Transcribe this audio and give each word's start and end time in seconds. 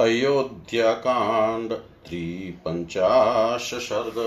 अयोध्याकांड 0.00 1.72
त्रिपंचाश 2.06 3.70
सर्ग 3.74 4.18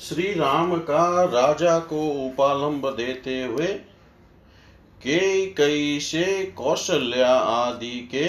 श्री 0.00 0.32
राम 0.32 0.76
का 0.80 1.24
राजा 1.24 1.78
को 1.90 2.00
उपालंब 2.26 2.86
देते 2.96 3.42
हुए 3.42 3.66
के 5.00 5.46
कई 5.52 5.98
से 6.00 6.24
कौशल्या 6.56 7.32
आदि 7.34 7.98
के 8.14 8.26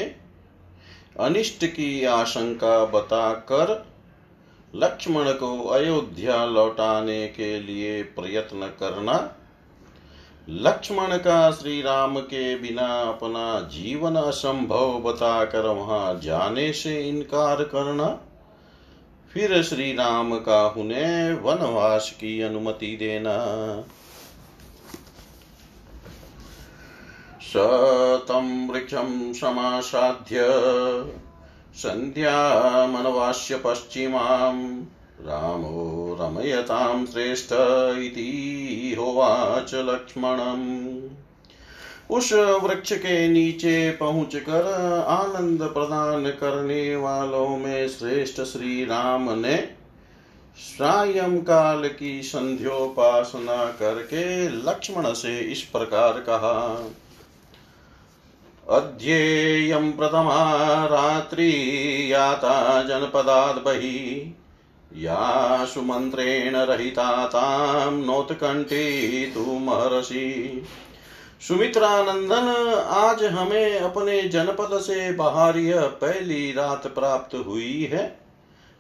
अनिष्ट 1.20 1.66
की 1.66 2.04
आशंका 2.10 2.86
बताकर 2.86 3.74
लक्ष्मण 4.74 5.32
को 5.34 5.56
अयोध्या 5.70 6.46
लौटाने 6.46 7.28
के 7.28 7.60
लिए 7.60 8.02
प्रयत्न 8.16 8.68
करना 8.80 9.18
लक्ष्मण 10.50 11.18
का 11.18 11.52
श्री 11.52 11.82
राम 11.82 12.20
के 12.20 12.56
बिना 12.56 13.02
अपना 13.02 13.60
जीवन 13.60 14.16
असंभव 14.16 15.00
बताकर 15.00 15.66
वहाँ 15.66 16.20
जाने 16.24 16.74
से 16.74 17.10
इनकार 17.10 17.64
करना। 17.64 18.20
फिर 19.34 19.64
श्री 19.64 19.94
राम 19.94 20.40
का 20.40 20.68
उन्हें 20.68 21.42
वनवास 21.42 22.12
की 22.20 22.42
अनुमति 22.42 22.96
देना। 23.00 23.38
शतं 27.42 28.68
वृक्षं 28.70 29.34
समासाध्य 29.34 30.38
सन्ध्यामनवास्य 31.76 33.62
पश्चिमाम् 33.66 34.82
रामो 35.22 36.03
रमयतां 36.20 37.06
श्रेष्ठ 37.06 37.54
इति 38.00 38.96
होवाच 39.00 39.72
लक्ष्मणम्। 39.76 40.66
उस 42.10 42.32
वृक्ष 42.34 42.92
के 42.94 43.28
नीचे 43.28 43.92
पहुँच 43.92 44.36
कर 44.36 44.66
आनंद 45.10 45.62
प्रदान 45.64 46.26
करने 46.32 46.96
वालों 46.96 47.48
में 47.58 47.88
श्रेष्ठ 47.90 48.42
श्री 48.42 48.84
राम 48.86 49.30
ने 49.40 49.56
सायं 50.58 51.38
काल 51.42 51.88
की 51.90 52.22
संध्योपासना 52.24 53.66
करके 53.80 54.50
लक्ष्मण 54.50 55.14
से 55.14 55.38
इस 55.52 55.62
प्रकार 55.62 56.20
कहा, 56.20 56.60
अध्येयं 58.70 59.92
प्रथमा 59.92 60.38
रात्रि 60.86 61.52
याता 62.14 62.84
जनपदात् 62.84 63.64
बहिः। 63.66 64.43
या 64.98 65.66
सुमन्त्रेण 65.66 66.56
रहिता 66.56 67.26
तां 67.26 67.92
नोत्कण्ठितुमर्हसि 67.92 70.64
सुमित्रानंदन, 71.48 72.74
आज 72.88 73.24
हमें 73.24 73.80
अपने 73.80 74.22
जनपद 74.22 74.74
से 74.74 75.12
बाहर 75.12 75.58
यह 75.58 75.82
पहली 75.82 76.52
रात 76.52 76.88
प्राप्त 76.88 77.36
हुई 77.36 77.84
है, 77.84 78.20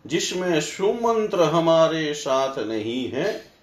जिसमें 0.06 0.61
सुमंत्र 0.61 1.41
हमारे 1.41 2.14
साथ 2.14 2.59
नहीं 2.59 3.11
है। 3.11 3.53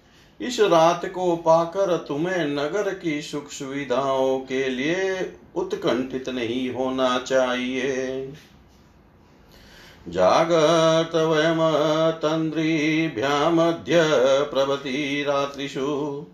इस 0.41 0.59
रात 0.59 1.05
को 1.05 1.35
पाकर 1.35 1.97
तुम्हें 1.97 2.45
नगर 2.45 2.93
की 2.93 3.21
सुख 3.21 3.49
सुविधाओं 3.49 4.39
के 4.39 4.69
लिए 4.69 5.33
उत्कंठित 5.55 6.29
नहीं 6.29 6.69
होना 6.69 7.19
चाहिए। 7.19 8.33
जागर्त 10.09 11.15
वयमतन्द्रीभ्यामद्य 11.15 14.01
प्रभति 14.53 15.25
रात्रिषु। 15.27 16.25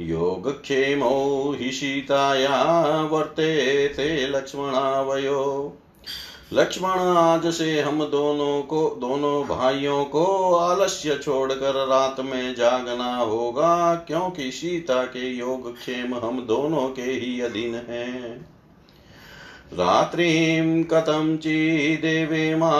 योगक्षेमौ 0.00 1.54
हि 1.58 1.72
सीताया 1.72 3.02
वर्तेते 3.02 4.28
लक्ष्मणावयो। 4.28 5.72
लक्ष्मण, 6.52 7.16
आज 7.16 7.46
से 7.46 7.80
हम 7.80 8.04
दोनों 8.04 8.62
को, 8.62 8.96
दोनों 9.00 9.44
भाइयों 9.44 10.04
को 10.04 10.56
आलस्य 10.56 11.16
छोड़कर 11.16 11.86
रात 11.86 12.20
में 12.20 12.54
जागना 12.54 13.16
होगा, 13.16 13.94
क्योंकि 13.94 14.50
सीता 14.50 15.04
के 15.04 15.30
योगक्षेम 15.30 16.14
हम 16.14 16.46
दोनों 16.46 16.88
के 16.88 17.02
ही 17.02 17.40
अधीन 17.40 17.74
हैं। 17.74 18.57
रात्रिं 19.72 20.84
कथञ्चिदेवेमा 20.84 22.70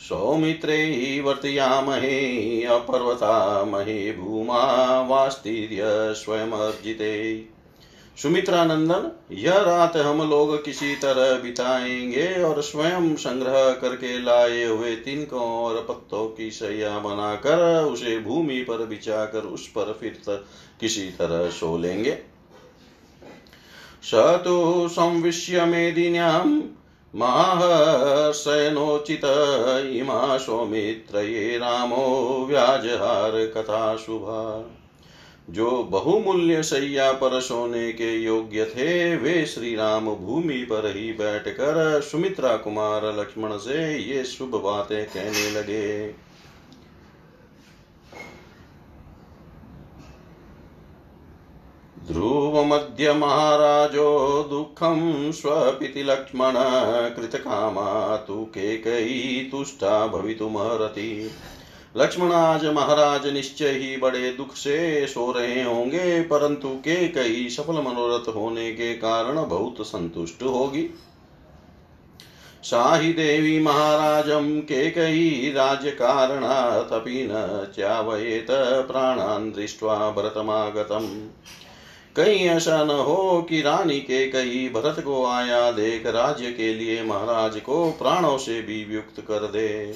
सौमित्रे 0.00 1.20
वर्तयामहे 1.20 2.62
अपर्वतामहे 2.64 4.12
भूमा 4.12 4.62
वास्तिर्य 5.00 5.82
स्वयमर्जिते। 6.14 7.12
सुमित्रानंदन, 8.22 9.10
यह 9.32 9.56
रात 9.58 9.96
हम 9.96 10.30
लोग 10.30 10.64
किसी 10.64 10.94
तरह 10.96 11.42
बिताएँगे 11.42 12.42
और 12.42 12.62
स्वयं 12.62 13.14
संग्रह 13.16 13.70
करके 13.72 14.18
लाए 14.22 14.64
हुए 14.64 14.94
तिनकों 14.96 15.42
और 15.42 15.86
पत्तों 15.88 16.26
की 16.28 16.50
सैया 16.50 16.98
बनाकर 16.98 17.82
उसे 17.82 18.18
भूमि 18.18 18.60
पर 18.60 18.86
बिछाकर 18.86 19.38
उस 19.38 19.66
पर 19.68 19.96
फिर 20.00 20.44
किसी 20.80 21.04
तरह 21.18 21.50
सो 21.50 21.78
लेंगे। 21.78 22.35
स 24.02 24.10
तु 24.14 24.88
संविश्य 24.88 25.64
मेदिन्यां 25.64 26.62
माहर्षयनोचित 27.14 29.20
इमा 29.92 30.38
सौमित्रये 30.38 31.58
रामो 31.58 32.46
व्याजहार 32.50 33.46
कथा 33.46 33.96
शुभा। 33.96 34.70
जो 35.50 35.88
बहुमूल्य 35.90 36.62
शैया 36.62 37.12
पर 37.12 37.40
सोने 37.40 37.92
के 37.92 38.22
योग्य 38.22 38.64
थे, 38.64 39.16
वे 39.16 39.46
श्री 39.46 39.76
राम 39.76 40.14
भूमि 40.14 40.52
पर 40.52 40.96
ही 40.96 41.12
बैठकर 41.12 42.00
सुमित्रा 42.00 42.56
कुमार 42.56 43.20
लक्ष्मण 43.20 43.56
से 43.56 43.98
ये 43.98 44.24
शुभ 44.24 44.48
बातें 44.48 45.06
कहने 45.06 45.50
लगे। 45.50 46.25
ध्रुवमद्य 52.10 53.12
महाराजो 53.12 54.42
दुःखं 54.50 55.32
स्वपिति 55.32 56.02
लक्ष्मण 56.02 56.54
कृतकामा 57.16 58.16
तु 58.16 58.34
केकयी 58.44 59.48
तुष्टा 59.50 60.06
भवितुमर्हति। 60.06 61.30
लक्ष्मण 61.96 62.32
आज 62.32 62.66
महाराज 62.66 63.26
निश्चय 63.26 63.70
ही 63.70 63.96
बड़े 63.96 64.30
दुख 64.32 64.54
से 64.54 65.06
सो 65.06 65.30
रहे 65.32 65.62
होंगे, 65.62 66.20
परंतु 66.22 66.68
के 66.68 67.08
कई 67.08 67.48
सफल 67.48 67.82
मनोरथ 67.82 68.28
होने 68.34 68.70
के 68.72 68.94
कारण 68.94 69.44
बहुत 69.48 69.86
संतुष्ट 69.86 70.42
होगी। 70.42 70.88
साहि 72.62 73.12
देवी 73.12 73.58
महाराजं 73.60 74.60
केकयी 74.60 75.52
राज्यकारणादपि 75.52 77.28
न 77.32 77.66
च्यावयेत 77.74 78.46
प्राणान् 78.88 79.52
दृष्ट्वा 79.52 79.98
भरतमागतम् 80.10 81.10
कहीं 82.16 82.48
ऐसा 82.48 82.84
न 82.84 82.90
हो 82.90 83.46
कि 83.48 83.60
रानी 83.62 84.00
के 84.00 84.26
कई 84.30 84.68
भरत 84.74 85.00
को 85.00 85.24
आया 85.26 85.70
देख 85.70 86.06
राज्य 86.06 86.52
के 86.52 86.72
लिए 86.74 87.02
महाराज 87.02 87.56
को 87.60 87.90
प्राणों 87.92 88.36
से 88.38 88.60
भी 88.62 88.94
युक्त 88.94 89.20
कर 89.20 89.46
दे। 89.46 89.94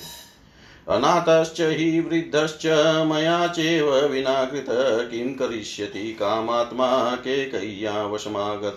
अनाथश्च 0.89 1.61
हि 1.61 2.01
वृद्धश्च 2.01 2.67
मया 3.07 3.47
चेव 3.47 3.95
विना 4.07 4.45
कृत 4.45 4.67
किं 5.11 5.35
करिष्यति 5.35 6.13
कामात्मा 6.13 6.89
के 7.17 7.45
कैया 7.45 8.03
वशमागत 8.07 8.77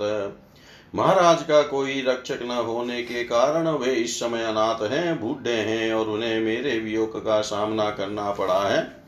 महाराज 0.95 1.43
का 1.43 1.61
कोई 1.61 2.01
रक्षक 2.01 2.39
न 2.43 2.51
होने 2.51 3.01
के 3.03 3.23
कारण 3.23 3.67
वे 3.67 3.91
इस 3.91 4.19
समय 4.19 4.43
अनाथ 4.43 4.83
हैं, 4.91 5.19
बूढ़े 5.21 5.53
हैं 5.53 5.93
और 5.93 6.05
उन्हें 6.05 6.39
मेरे 6.39 6.77
वियोग 6.79 7.25
का 7.25 7.41
सामना 7.41 7.89
करना 7.89 8.31
पड़ा 8.31 8.59
है। 8.59 9.02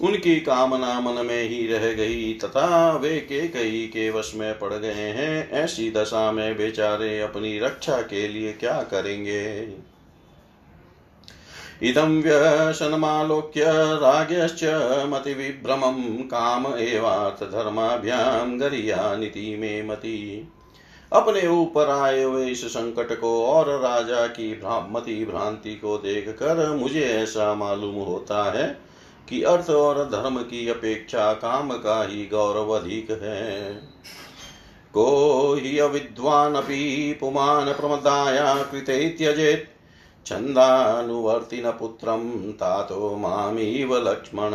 उनकी 0.00 0.40
कामना 0.40 1.00
मन 1.00 1.26
में 1.26 1.42
ही 1.48 1.66
रह 1.66 1.92
गई, 1.92 2.34
तथा 2.34 2.96
वे 2.96 3.20
के 3.20 3.48
कई 3.48 3.86
के 3.86 4.10
वश 4.10 4.32
में 4.34 4.58
पड़ 4.58 4.74
गए 4.74 4.92
हैं। 4.92 5.50
ऐसी 5.50 5.90
दशा 5.90 6.32
में 6.32 6.56
बेचारे 6.56 7.20
अपनी 7.20 7.58
रक्षा 7.58 8.02
के 8.02 8.28
लिए 8.28 8.52
क्या 8.52 8.82
करेंगे? 8.82 9.68
इदं 11.82 12.22
व्यसनमालोक्य 12.22 13.64
राज्ञश्च 13.96 14.64
मतिविभ्रमं 15.06 16.02
काम 16.02 16.66
एवार्थ 16.66 17.44
धर्माभ्यां 17.44 18.60
गरियानिति 18.60 19.56
मे 19.56 19.82
मति। 19.82 20.48
अपने 21.12 21.48
ऊपर 21.48 21.88
आए 21.88 22.22
हुए 22.22 22.46
इस 22.46 22.64
संकट 22.64 23.20
को 23.20 23.44
और 23.44 23.80
राजा 23.80 24.26
की 24.26 24.60
मति 24.64 25.24
भ्रांति 25.24 25.74
को 25.74 25.98
देख 25.98 26.28
कर 26.28 26.76
मुझे 26.76 27.04
ऐसा 27.04 27.54
मालूम 27.54 27.94
होता 27.94 28.52
है 28.52 28.89
कि 29.30 29.42
अर्थ 29.42 29.70
और 29.70 30.04
धर्म 30.04 30.38
की 30.38 30.68
अपेक्षा 30.68 31.32
काम 31.32 31.72
का 31.72 32.04
ही 32.04 32.26
गौरव 32.26 32.70
अधिक 32.70 33.10
है। 33.10 33.80
को 34.94 35.54
हि 35.54 35.78
अविद्वानपि 35.78 37.16
पुमान् 37.20 37.68
प्रमदाया 37.68 38.62
कृते 38.62 39.18
न 39.22 39.66
छन्दानुवर्तिनपुत्रं 40.26 42.52
तातो 42.52 43.16
मामीव 43.16 43.96
लक्ष्मण। 43.96 44.50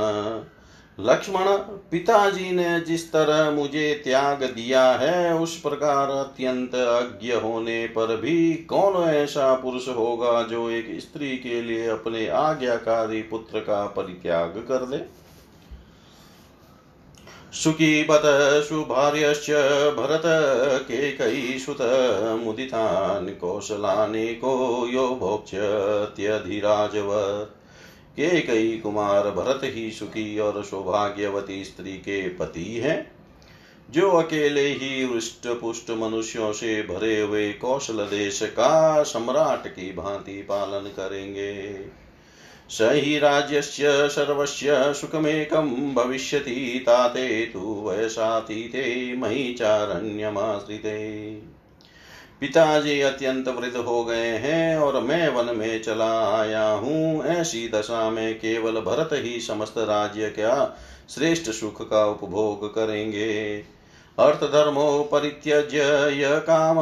लक्ष्मण, 1.00 1.46
पिताजी 1.92 2.52
ने 2.52 2.80
जिस 2.80 3.12
तरह 3.12 3.52
मुझे 3.52 4.02
त्याग 4.04 4.44
दिया 4.44 4.92
है, 4.92 5.36
उस 5.36 5.62
प्रकार 5.62 6.10
अत्यंत 6.10 6.76
अज्ञ 6.76 7.34
होने 7.34 7.88
पर 7.88 8.18
भी 8.18 8.54
कौन 8.54 9.04
ऐसा 9.04 9.56
पुरुष 9.56 9.88
होगा 9.88 10.44
जो 10.44 10.70
एक 10.70 11.00
स्त्री 11.00 11.38
के 11.38 11.62
लिए 11.62 11.88
अपने 11.88 12.28
आज्ञाकारी 12.28 13.22
पुत्र 13.22 13.60
का 13.60 13.88
परित्याग 13.88 14.66
कर 14.68 14.86
दे? 14.86 15.06
सुखीपत 17.54 18.22
सुभार्यश्च 18.70 19.52
भरत 19.98 20.22
केकैसुत 20.88 21.78
मुदितान् 22.44 23.30
कौशलानि 23.30 24.36
को 24.36 24.88
यो 24.88 25.08
भोक्ष्यत्यधिराजवत् 25.08 27.65
के 28.18 28.42
कई 28.42 28.78
कुमार 28.78 29.32
भरत 29.32 29.62
ही 29.64 29.92
सुखी 29.92 30.40
और 30.40 30.64
सौभाग्यवती 30.64 31.64
स्त्री 31.64 31.94
के 31.94 32.30
पति 32.30 32.66
हैं। 32.66 33.12
जो 33.92 34.12
अकेले 34.12 34.68
ही 34.68 35.14
हृष्ट 35.14 35.48
पुष्ट 35.48 35.90
मनुष्यों 35.90 36.54
से 36.54 36.82
भरे 36.82 37.22
हुए 37.22 37.54
कौशल 37.54 37.94
देश 37.94 38.42
का 38.42 39.04
सम्राट 39.04 39.68
की 39.68 39.94
भांति 39.94 40.42
पालन 40.42 40.88
करेंगे। 40.88 41.76
स 42.70 42.78
हि 42.82 43.20
राज्यस्य, 43.20 43.84
सर्वस्य 43.88 44.94
सुखमेकं 44.94 45.94
भविष्यति, 45.96 46.84
ताते 46.86 47.46
तु 47.46 47.60
वयसातीते 47.60 49.16
मयि 49.16 49.56
चारण्यमाश्रिते 49.60 51.32
पिताजी 52.42 53.00
अत्यंत 53.02 53.48
वृद्ध 53.48 53.76
हो 53.78 54.04
गए 54.06 54.28
हैं 54.38 54.78
और 54.78 55.00
मैं 55.02 55.28
वन 55.30 55.56
में 55.56 55.82
चला 55.82 56.12
आया 56.40 56.68
हूँ। 56.68 57.24
ऐसी 57.24 57.68
दशा 57.70 58.10
में 58.10 58.36
केवल 58.36 58.80
भरत 58.82 59.10
ही 59.14 59.40
समस्त 59.40 59.78
राज्य 59.78 60.30
क्या 60.30 60.76
श्रेष्ठ 61.10 61.50
सुख 61.52 61.82
का 61.90 62.06
उपभोग 62.06 62.68
करेंगे। 62.76 63.56
अर्थ 64.18 64.44
धर्मो 64.44 65.04
परित्यज्य 65.04 65.80
य 66.14 66.40
काम 66.48 66.78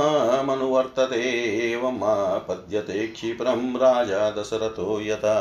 मनुवर्तते 0.48 1.80
पद्यते 1.84 3.08
क्षिप्रम 3.08 3.78
राजा 3.78 4.30
दशरथो 4.32 5.00
यथा। 5.02 5.40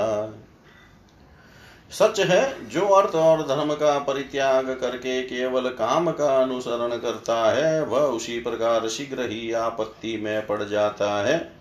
सच 1.93 2.21
है, 2.21 2.69
जो 2.69 2.87
अर्थ 2.87 3.15
और 3.15 3.43
धर्म 3.43 3.75
का 3.75 3.99
परित्याग 3.99 4.71
करके 4.81 5.23
केवल 5.23 5.69
काम 5.69 6.11
का 6.11 6.37
अनुसरण 6.43 6.97
करता 6.99 7.37
है, 7.53 7.85
वह 7.85 8.01
उसी 8.01 8.39
प्रकार 8.41 8.89
शीघ्र 8.89 9.29
ही 9.31 9.53
आपत्ति 9.53 10.17
में 10.17 10.47
पड़ 10.47 10.63
जाता 10.63 11.11
है, 11.25 11.53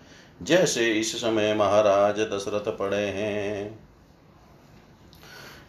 जैसे 0.41 0.91
इस 0.91 1.15
समय 1.15 1.53
महाराज 1.53 2.19
दशरथ 2.19 2.77
पड़े 2.77 3.05
हैं। 3.07 3.79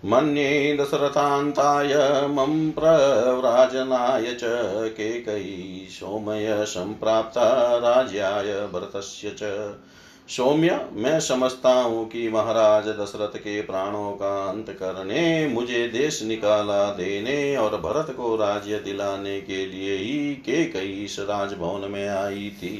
मन्ये 0.04 0.76
दशरथान्ताय, 0.80 1.94
मम 2.28 2.70
प्रव्राजनाय 2.70 4.32
च 4.34 4.40
केकयी 4.88 5.88
सोमय 5.90 6.64
सम्प्राप्ता 6.64 7.76
राज्याय 7.76 8.54
भरतस्य 8.66 9.36
च। 9.38 9.42
सौम्य, 10.28 10.80
मैं 10.92 11.20
समझता 11.20 11.72
हूँ 11.72 12.08
कि 12.08 12.28
महाराज 12.28 12.86
दशरथ 12.88 13.36
के 13.36 13.60
प्राणों 13.62 14.12
का 14.12 14.28
अंत 14.50 14.70
करने, 14.70 15.48
मुझे 15.48 15.88
देश 15.88 16.22
निकाला 16.22 16.84
देने 16.90 17.56
और 17.56 17.76
भरत 17.80 18.14
को 18.16 18.36
राज्य 18.36 18.78
दिलाने 18.78 19.40
के 19.40 19.66
लिए 19.66 19.96
ही 19.96 20.34
के 20.34 20.64
कई 20.64 20.92
इस 21.04 21.18
राजभवन 21.20 21.90
में 21.90 22.08
आई 22.08 22.50
थी। 22.58 22.78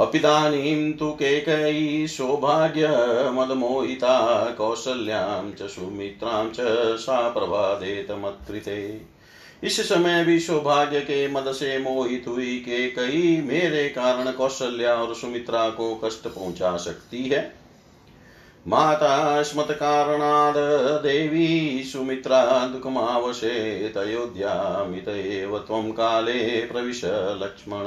अपिदानीं 0.00 0.92
तु 0.92 1.10
केकयी 1.12 2.08
सौभाग्यमदमोहिता 2.08 2.84
कौसल्यां 4.50 5.50
च 5.50 5.68
सुमित्रां 5.70 6.48
च 6.48 6.56
सा 6.98 7.18
प्रभादेत 7.28 8.10
मत्कृते। 8.10 8.78
इस 9.62 9.80
समय 9.88 10.24
भी 10.24 10.38
सौभाग्य 10.40 11.00
के 11.00 11.26
मद 11.28 11.52
से 11.52 11.78
मोहित 11.78 12.24
हुई 12.28 12.56
के 12.58 12.88
कई 12.90 13.40
मेरे 13.40 13.88
कारण 13.88 14.30
कौशल्या 14.32 14.94
और 14.94 15.14
सुमित्रा 15.14 15.68
को 15.68 15.94
कष्ट 15.94 16.26
पहुँचा 16.28 16.76
सकती 16.76 17.22
है। 17.24 17.52
माता 18.66 19.42
स्मत 19.42 19.66
कारणाद 19.70 20.54
देवी 21.02 21.82
सुमित्रा 21.84 22.44
दुःखमावशेत 22.66 23.96
अयोध्यामित 23.96 25.08
एव 25.08 25.58
त्वं 25.58 25.90
काले 25.92 26.60
प्रविश 26.60 27.00
लक्ष्मण। 27.42 27.86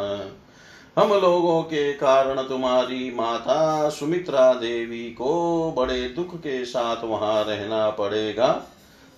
हम 0.97 1.13
लोगों 1.13 1.61
के 1.63 1.93
कारण 1.93 2.41
तुम्हारी 2.41 3.11
माता 3.15 3.89
सुमित्रा 3.89 4.53
देवी 4.53 5.03
को 5.03 5.71
बड़े 5.77 6.01
दुख 6.09 6.35
के 6.35 6.65
साथ 6.65 7.03
वहाँ 7.03 7.43
रहना 7.43 7.89
पड़ेगा। 7.89 8.47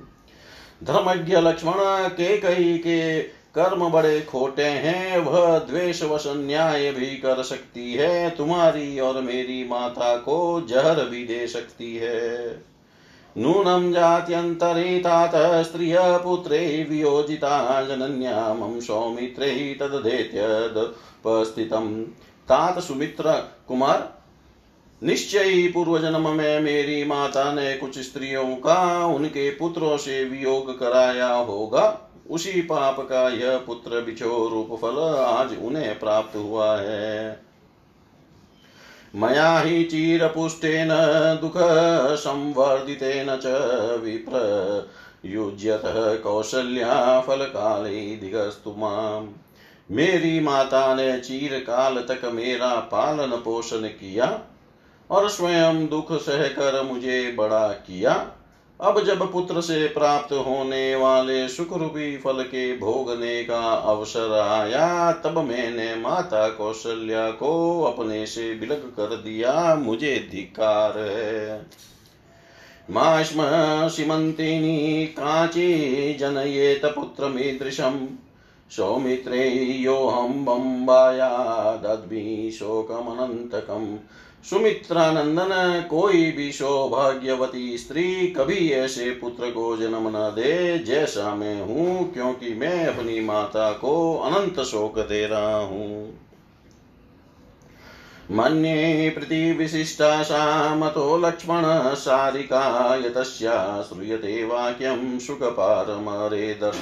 धर्मज्ञ 0.84 1.38
लक्ष्मण 1.38 2.10
केकई 2.10 2.78
के 2.78 3.24
कर्म 3.56 3.90
बड़े 3.90 4.22
खोटे 4.22 4.64
हैं, 4.64 5.18
वह 5.18 5.60
द्वेष 5.60 6.04
वश 6.04 6.24
न्याय 6.28 6.92
भी 6.92 7.06
कर 7.06 7.44
सकती 7.44 7.94
है, 7.94 8.30
तुम्हारी 8.30 9.00
और 9.00 9.22
मेरी 9.22 9.70
माता 9.70 10.18
को 10.18 10.66
जहर 10.70 11.06
भी 11.06 11.26
दे 11.26 11.48
सकती 11.48 11.96
है। 11.96 12.69
नूनं 13.38 13.92
जात्यन्तरे 13.92 15.04
स्त्रियपुत्रे 15.64 16.88
वियोजिता 16.90 17.84
जनन्या 17.84 18.54
मम 18.54 18.80
सौमित्रे 18.80 19.78
तदधेत्यदुपस्थितम् 19.82 22.04
तात 22.50 22.80
सुमित्र 22.80 23.32
कुमार, 23.68 24.20
निश्चय 25.04 25.68
पूर्व 25.68 26.00
जन्म 26.00 26.30
में 26.30 26.60
मेरी 26.60 27.04
माता 27.04 27.54
ने 27.54 27.74
कुछ 27.74 28.00
स्त्रियों 28.00 28.56
का 28.56 29.06
उनके 29.06 29.52
पुत्रों 29.52 29.98
से 29.98 30.24
वियोग 30.24 30.80
कराया 30.80 31.28
होगा। 31.28 32.10
उसी 32.30 32.62
पाप 32.62 33.00
का 33.00 33.30
यह 33.30 33.58
पुत्र 33.58 34.02
बिछो 34.02 34.50
रूप 34.50 34.82
फल 34.82 35.16
आज 35.16 35.64
उन्हें 35.64 36.00
प्राप्त 36.00 36.36
हुआ 36.36 36.78
है। 36.78 37.49
मया 39.16 39.60
हि 39.60 39.84
चिरपुष्टेन 39.84 40.90
दुःखसंवर्धितेन 41.42 43.28
च 43.30 43.44
विप्रयुज्यतः 44.04 46.16
कौशल्या 46.16 47.22
फलकाले 47.22 48.16
दिगस्तु 48.16 48.76
माम्। 48.78 49.28
मेरी 49.92 50.40
माता 50.40 50.96
ने 50.96 51.20
चीर 51.20 51.60
काल 51.60 51.96
तक 51.96 52.26
मेरा 52.26 52.76
पालन 52.76 53.32
पोषण 53.32 53.78
किया 53.78 54.42
और 55.10 55.30
स्वयं 55.30 55.88
दुख 55.88 56.14
सहकर 56.14 56.84
मुझे 56.84 57.32
बड़ा 57.32 57.68
किया। 57.68 58.32
अब 58.82 59.04
जब 59.04 59.32
पुत्र 59.32 59.62
से 59.62 59.88
प्राप्त 59.88 60.34
होने 60.34 60.96
वाले 60.96 61.48
सुख 61.48 61.74
रूपी 61.74 62.18
फल 62.18 62.44
के 62.44 62.78
भोगने 62.78 63.44
का 63.44 63.74
अवसर 63.74 64.40
आया, 64.40 65.12
तब 65.12 65.38
मैंने 65.38 65.96
माता 65.96 66.50
कौशल्या 66.50 67.32
को 67.32 67.84
अपने 67.84 68.26
से 68.26 68.54
विलग 68.54 68.76
कर 68.76 69.16
दिया, 69.16 69.76
मुझे 69.76 70.30
धिकार 70.32 70.98
है। 70.98 71.66
माश्म 72.92 73.44
सीमंतिनी 73.88 75.06
काची 75.06 76.14
जनयेत 76.14 76.86
पुत्रमीदृशम् 76.86 78.08
सौमित्रे 78.72 79.60
योऽहं 79.60 80.46
बम्बायादद्भि 80.46 82.52
शोकमनन्तकम्। 82.54 83.98
सुमित्रानंदन, 84.44 85.50
कोई 85.90 86.32
भी 86.32 86.52
सौभाग्यवती 86.52 87.78
स्त्री 87.78 88.28
कभी 88.28 88.70
ऐसे 88.70 89.10
पुत्र 89.12 89.50
को 89.52 89.78
जन्म 89.78 90.08
न 90.08 90.32
दे, 90.36 90.80
जैसा 90.80 91.36
मैं 91.36 91.62
हूँ, 91.62 92.14
क्योंकि 92.14 92.54
मैं 92.54 92.88
अपनी 92.88 93.20
माता 93.20 93.72
को 93.72 94.16
अनंत 94.18 94.60
शोक 94.60 95.00
दे 95.00 95.26
रहा 95.28 95.56
हूँ। 95.56 96.20
मन्ये 98.32 99.10
प्रतिविशिष्टा 99.10 100.24
सा 100.24 100.76
मतो 100.76 101.18
लक्ष्मण, 101.18 101.64
सारिका 101.96 102.96
यतस्या 102.96 103.82
श्रूयते 103.82 104.44
वाक्यं 104.46 105.20
सुखपारमरे 105.20 106.60
दश। 106.64 106.82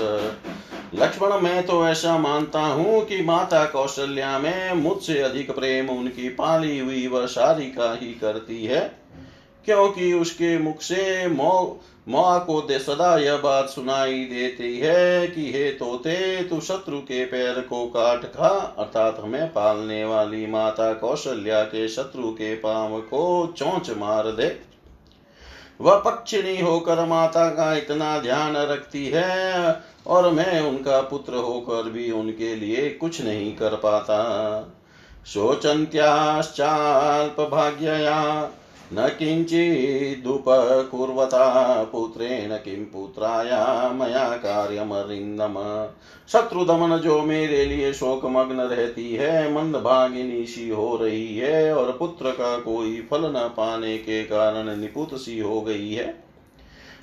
लक्ष्मण, 0.96 1.34
मैं 1.34 1.66
तो 1.66 1.86
ऐसा 1.88 2.18
मानता 2.18 2.60
हूँ 2.60 3.02
कि 3.06 3.22
माता 3.22 3.64
कौशल्या 3.66 4.38
में 4.40 4.74
मुझसे 4.74 5.20
अधिक 5.22 5.52
प्रेम 5.52 5.90
उनकी 5.90 6.30
पाली 6.32 6.78
हुई 6.80 7.08
वह 7.08 7.26
सारिका 7.28 7.92
ही 7.94 8.14
करती 8.14 8.64
है, 8.66 8.80
क्योंकि 9.68 10.12
उसके 10.14 10.58
मुख 10.58 10.82
से 10.82 11.28
माँ 11.28 12.40
को 12.40 12.60
दे 12.62 12.78
सदा 12.80 13.16
यह 13.18 13.38
बात 13.38 13.70
सुनाई 13.70 14.24
देती 14.26 14.78
है 14.78 15.28
कि 15.28 15.52
हे 15.54 15.70
तोते, 15.72 16.44
तू 16.44 16.60
शत्रु 16.60 17.00
के 17.00 17.24
पैर 17.26 17.60
को 17.62 17.86
काट 17.88 18.26
खा, 18.34 18.48
अर्थात 18.80 19.20
हमें 19.20 19.48
पालने 19.50 20.04
वाली 20.06 20.46
माता 20.46 20.92
कौशल्या 20.94 21.62
के 21.64 21.88
शत्रु 21.88 22.32
के 22.32 22.54
पाव 22.56 23.00
को 23.02 23.54
चोंच 23.58 23.90
मार 23.98 24.32
दे। 24.32 24.48
वह 25.82 26.00
पक्षिणी 26.00 26.62
होकर 26.62 27.06
माता 27.06 27.50
का 27.50 27.76
इतना 27.76 28.20
ध्यान 28.20 28.56
रखती 28.56 29.06
है 29.06 29.84
और 30.08 30.32
मैं 30.32 30.62
उनका 30.62 31.02
पुत्र 31.02 31.34
होकर 31.34 31.90
भी 31.90 32.12
उनके 32.12 32.56
लिए 32.56 32.90
कुछ 32.90 33.22
नहीं 33.22 33.56
कर 33.56 33.70
पाता। 33.70 34.74
शोचन्त्याश्चाल्प 35.26 37.48
भाग्यया 37.52 38.50
न 38.94 39.08
किञ्चिदुपकुर्वता 39.20 40.44
पुत्रेण 41.84 42.56
किं 42.56 42.84
पुत्राया 42.86 43.90
मया 43.94 44.30
कार्यमरिन्दम। 44.38 45.56
शत्रुदमन 46.30 46.98
जो 46.98 47.22
मेरे 47.22 47.66
लिए 47.66 47.94
शोकमग्न 47.94 48.60
रहती 48.60 49.14
है 49.14 49.54
मंद 49.54 49.76
भागिनी 49.76 50.46
सी 50.46 50.70
हो 50.70 50.96
रही 50.96 51.38
है, 51.38 51.74
और 51.76 51.92
पुत्र 52.00 52.32
का 52.32 52.58
कोई 52.60 53.08
फल 53.12 53.22
न 53.22 53.48
पाने 53.58 53.98
के 53.98 54.24
कारण 54.24 54.78
निपुत 54.80 55.16
सी 55.16 55.40
हो 55.40 55.62
गई 55.62 55.92
है। 55.94 56.24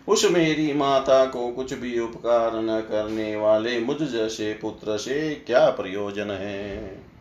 उस 0.09 0.31
मेरी 0.31 0.73
माता 0.73 1.25
को 1.27 1.49
कुछ 1.49 1.75
भी 1.75 2.01
उपकार 2.01 2.51
न 2.55 2.81
करने 2.81 3.37
वाले 3.37 3.79
मुझ 3.81 3.97
जैसे 4.03 4.53
पुत्र 4.63 4.97
से 4.97 5.35
क्या 5.47 5.71
प्रयोजन 5.71 6.31
है? 6.31 7.14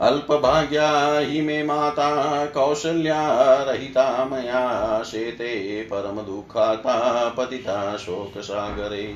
अल्पभाग्या 0.00 1.18
हि 1.18 1.40
मे 1.40 1.62
माता 1.62 2.46
कौशल्या 2.46 3.54
रहिता 3.62 4.24
मया 4.24 5.02
शेते 5.02 5.82
परम 5.82 6.20
दुखाता 6.20 7.28
पतिता 7.28 7.96
शोक 7.96 8.40
सागरे 8.40 9.14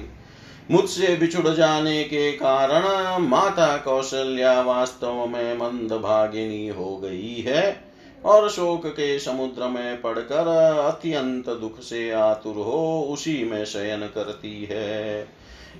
मुझसे 0.70 1.16
बिछुड़ 1.16 1.48
जाने 1.48 2.02
के 2.04 2.32
कारण 2.32 3.22
माता 3.22 3.76
कौशल्या 3.76 4.60
वास्तव 4.62 5.26
में 5.26 5.54
मंद 5.54 5.92
भागिनी 5.92 6.68
हो 6.68 6.96
गई 6.96 7.44
है 7.46 7.84
और 8.24 8.48
शोक 8.48 8.86
के 8.86 9.18
समुद्र 9.18 9.68
में 9.68 10.00
पड़कर 10.00 10.48
अत्यंत 10.86 11.48
दुख 11.50 11.80
से 11.80 12.10
आतुर 12.10 12.54
हो 12.54 13.06
उसी 13.10 13.44
में 13.44 13.64
शयन 13.64 14.00
करती 14.14 14.68
है। 14.70 15.28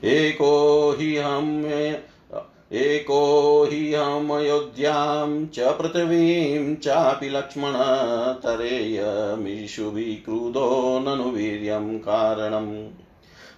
एको 0.04 0.96
ही 1.00 1.16
हम 1.16 1.64
एको 2.72 3.16
हि 3.72 3.94
हमयोध्यां 3.94 5.46
च 5.46 5.72
पृथिवीं 5.78 6.74
चापि 6.76 7.28
लक्ष्मण 7.28 7.72
तरेयमिषुभिक्रुधो 8.42 9.38
ननु 10.98 11.24
वीर्यं 11.30 11.98
कारणम्। 11.98 12.70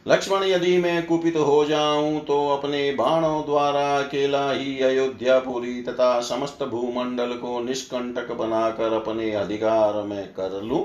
लक्ष्मण 0.09 0.43
यदि 0.45 0.79
मैं 0.79 1.07
कुपित 1.07 1.37
हो 1.37 1.65
जाऊँ 1.65 2.21
तो 2.21 2.39
अपने 2.49 2.81
बाणों 2.93 3.45
द्वारा 3.45 3.85
अकेला 3.99 4.51
ही 4.51 4.81
अयोध्यापुरी 4.81 5.83
तथा 5.83 6.21
समस्त 6.21 6.63
भूमंडल 6.63 7.31
को 7.37 7.61
निष्कंटक 7.61 8.33
बनाकर 8.33 8.93
अपने 8.93 9.31
अधिकार 9.33 10.03
में 10.03 10.25
कर 10.33 10.61
लूँ। 10.63 10.83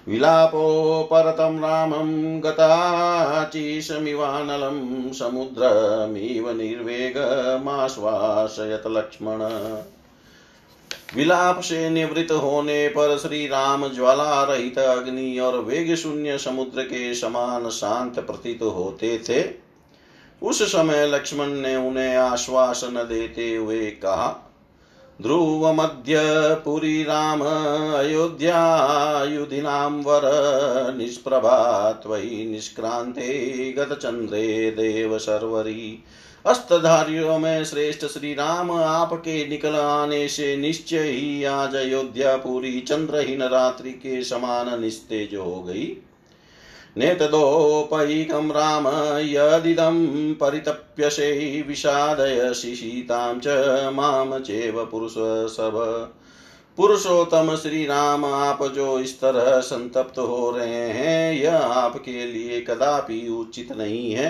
विलापोपरतं 0.07 1.59
रामं 1.59 2.39
गताचीशमिवानलं 2.39 5.13
समुद्रमिव 5.13 6.57
निर्वेगमाश्वासयत 6.57 8.83
लक्ष्मण। 8.87 9.37
विलाप 11.15 11.59
से 11.59 11.89
निवृत्त 11.89 12.31
होने 12.31 12.87
पर 12.87 13.17
श्री 13.17 13.47
राम 13.47 13.87
ज्वाला 13.87 14.43
रहित 14.43 14.79
अग्नि 14.79 15.39
और 15.39 15.57
वेग 15.57 15.95
शून्य 15.95 16.37
समुद्र 16.37 16.83
के 16.83 17.13
समान 17.13 17.69
शांत 17.69 18.19
प्रतीत 18.19 18.61
होते 18.61 19.23
थे। 19.29 19.69
उस 20.41 20.71
समय 20.71 21.07
लक्ष्मण 21.07 21.47
ने 21.47 21.75
उन्हें 21.75 22.15
आश्वासन 22.15 23.05
देते 23.09 23.55
हुए 23.55 23.91
कहा 23.91 24.48
ध्रुवमद्य 25.21 26.15
पुरी 26.65 27.03
राम, 27.03 27.41
अयोध्यायुधिनां 27.95 29.91
वर, 29.91 30.21
निष्प्रभा 30.97 31.91
त्वयि 31.91 32.45
निष्क्रान्ते 32.45 33.71
गतचन्द्रे 33.77 34.71
देव 34.71 35.17
अस्तधारियों 36.45 37.39
में 37.39 37.65
श्रेष्ठ 37.65 38.05
श्री 38.05 38.33
राम 38.33 38.71
आपके 38.71 39.47
निकल 39.47 39.75
आने 39.75 40.27
से 40.27 40.57
निश्चय 40.57 41.03
ही 41.03 41.43
आज 41.43 41.75
अयोध्या 41.75 42.35
पूरी 42.37 42.79
चंद्रहीन 42.79 43.43
रात्रि 43.43 43.91
के 43.91 44.23
समान 44.23 44.81
निस्तेज 44.81 45.35
हो 45.35 45.61
गई। 45.61 45.85
नेतदोपैकं 46.99 48.49
राम 48.51 48.87
यदिदं 49.19 50.33
परितप्यसे 50.33 51.29
विषादयसि 51.67 52.75
सीतां 52.75 53.39
च 53.39 53.47
माँ 53.93 54.39
चेव 54.39 54.85
पुरुषसभ 54.85 55.77
पुरुषोत्तम 56.77 57.55
श्री 57.55 57.85
राम 57.85 58.25
आप 58.25 58.63
जो 58.75 58.99
इस 58.99 59.19
तरह 59.21 59.59
संतप्त 59.59 60.19
हो 60.19 60.51
रहे 60.51 60.89
हैं, 60.89 61.33
यह 61.33 61.55
आपके 61.55 62.25
लिए 62.25 62.61
कदापि 62.61 63.27
उचित 63.29 63.71
नहीं 63.71 64.11
है। 64.11 64.27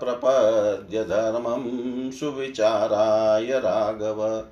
प्रपद्य 0.00 1.04
धर्मं 1.04 2.10
सुविचाराय 2.10 3.44
राघव। 3.44 4.42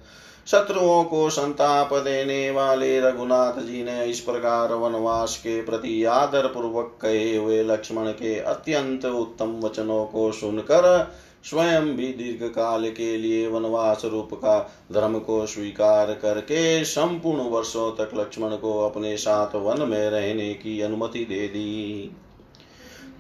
शत्रुओं 0.47 1.05
को 1.05 1.31
संताप 1.31 1.95
देने 1.95 2.51
वाले 2.51 3.01
रघुनाथ 3.01 3.61
जी 3.61 3.83
ने 3.85 4.05
इस 4.05 4.21
प्रकार 4.21 4.73
वनवास 4.75 5.37
के 5.37 5.63
प्रति 5.63 6.05
आदर 6.05 6.47
पूर्वक 6.47 6.99
कहे 7.03 7.37
हुए 7.37 7.63
लक्ष्मण 7.63 8.11
के 8.13 8.39
अत्यंत 8.39 9.05
उत्तम 9.05 9.61
वचनों 9.65 10.05
को 10.05 10.33
सुनकर 10.33 11.13
स्वयं 11.45 11.97
भी 11.97 12.09
दीर्घ 12.13 12.53
काल 12.53 12.91
के 12.91 13.17
लिए 13.17 13.47
वनवास 13.47 14.03
रूप 14.05 14.35
का 14.35 14.59
धर्म 14.93 15.19
को 15.19 15.47
स्वीकार 15.47 16.13
करके 16.13 16.85
संपूर्ण 16.85 17.43
वर्षों 17.43 17.91
तक 17.93 18.11
लक्ष्मण 18.15 18.57
को 18.57 18.79
अपने 18.81 19.17
साथ 19.17 19.55
वन 19.55 19.89
में 19.89 20.11
रहने 20.11 20.55
की 20.55 20.81
अनुमति 20.81 21.25
दे 21.25 21.47
दी। 21.49 22.11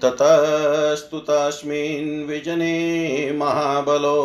ततस्तु 0.02 1.18
तस्मिन् 1.18 2.24
विजने 2.24 3.32
महाबलो 3.32 4.18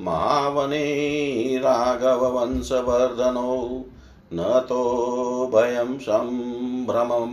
महावने 0.00 1.58
राघववंशवर्धनो 1.58 3.84
न 4.32 4.66
तो 4.68 5.50
भयं 5.54 5.98
सम्भ्रमं 5.98 7.30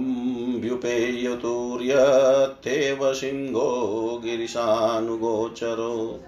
व्युपेयतुर्यथेव 0.61 3.13
सिंहो 3.13 3.67
गिरिशानुगोचरो। 4.23 6.19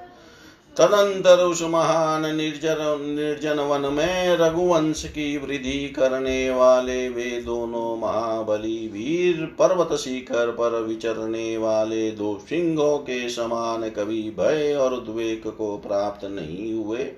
तदंतर 0.80 1.40
उस 1.40 1.62
महान 1.62 2.36
निर्जन 2.36 2.98
निर्जन 3.10 3.60
वन 3.60 3.94
में 3.94 4.38
रघुवंश 4.38 5.04
की 5.06 5.38
वृद्धि 5.38 5.94
करने 5.96 6.50
वाले 6.52 7.10
वे 7.10 7.42
दोनों 7.42 7.98
महाबली 7.98 8.78
वीर 8.88 9.46
पर्वत 9.60 9.98
शिखर 10.00 10.52
पर 10.52 10.82
विचरने 10.82 11.58
वाले 11.58 12.12
दो 12.12 12.40
सिंहों 12.50 12.98
के 12.98 13.30
समान 13.30 13.90
कभी 13.90 14.22
भय 14.40 14.74
और 14.74 14.94
उद्वेग 14.94 15.50
को 15.52 15.78
प्राप्त 15.78 16.26
नहीं 16.26 16.74
हुए। 16.74 17.12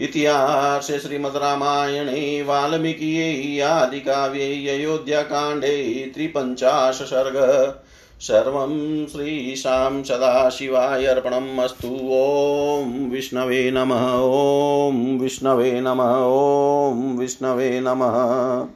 इतिहास 0.00 0.90
श्रीमद् 0.90 1.36
रामायणे, 1.36 2.42
वाल्मीकियै 2.42 3.60
आदिकाव्ये 3.60 4.68
अयोध्याकाण्डे 4.68 6.10
त्रिपञ्चाश 6.14 7.02
सर्ग 7.02 7.36
सर्वं 8.22 9.06
श्रीशां 9.06 10.02
सदाशिवाय 10.02 11.06
अर्पणम् 11.06 11.58
अस्तु। 11.58 11.88
ॐ 11.88 13.10
विष्णवे 13.10 13.70
नमः। 13.70 14.12
ॐ 14.14 15.18
विष्णवे 15.18 15.80
नमः। 15.80 16.16
ॐ 16.22 17.18
विष्णवे 17.18 17.80
नमः। 17.80 18.68